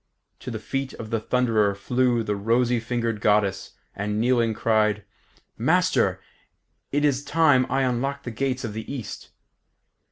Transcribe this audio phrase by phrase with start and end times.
[0.39, 5.03] To the feet of the Thunderer flew the rosy fingered Goddess, and kneeling, cried,
[5.59, 6.19] "Master,
[6.91, 9.29] it is time I unlocked the gates of the East."